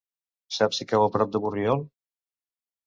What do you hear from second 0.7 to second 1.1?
si cau